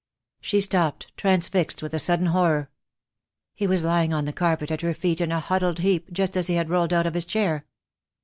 She 0.39 0.61
stopped 0.61 1.15
transfixed 1.15 1.83
with 1.83 1.93
a 1.93 1.99
sudden 1.99 2.25
horror. 2.25 2.71
He 3.53 3.67
was 3.67 3.83
lying 3.83 4.11
on 4.13 4.25
the 4.25 4.33
carpet 4.33 4.71
at 4.71 4.81
her 4.81 4.95
feet 4.95 5.21
in 5.21 5.31
a 5.31 5.39
huddled 5.39 5.77
heap, 5.77 6.11
just 6.11 6.35
as 6.35 6.47
he 6.47 6.55
had 6.55 6.71
rolled 6.71 6.91
out 6.91 7.05
of 7.05 7.13
his 7.13 7.25
chair. 7.25 7.67